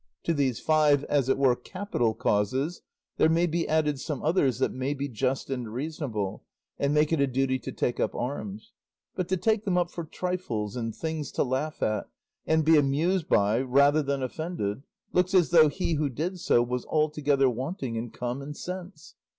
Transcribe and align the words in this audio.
To 0.23 0.33
these 0.33 0.59
five, 0.59 1.03
as 1.03 1.29
it 1.29 1.37
were 1.37 1.55
capital 1.55 2.15
causes, 2.15 2.81
there 3.17 3.29
may 3.29 3.45
be 3.45 3.67
added 3.67 3.99
some 3.99 4.23
others 4.23 4.57
that 4.57 4.73
may 4.73 4.95
be 4.95 5.07
just 5.07 5.51
and 5.51 5.71
reasonable, 5.71 6.43
and 6.79 6.91
make 6.91 7.13
it 7.13 7.21
a 7.21 7.27
duty 7.27 7.59
to 7.59 7.71
take 7.71 7.99
up 7.99 8.15
arms; 8.15 8.71
but 9.13 9.27
to 9.27 9.37
take 9.37 9.63
them 9.63 9.77
up 9.77 9.91
for 9.91 10.03
trifles 10.03 10.75
and 10.75 10.95
things 10.95 11.31
to 11.33 11.43
laugh 11.43 11.83
at 11.83 12.09
and 12.47 12.65
be 12.65 12.77
amused 12.77 13.29
by 13.29 13.61
rather 13.61 14.01
than 14.01 14.23
offended, 14.23 14.81
looks 15.13 15.35
as 15.35 15.51
though 15.51 15.69
he 15.69 15.93
who 15.93 16.09
did 16.09 16.39
so 16.39 16.63
was 16.63 16.83
altogether 16.87 17.47
wanting 17.47 17.95
in 17.95 18.09
common 18.09 18.55
sense. 18.55 19.13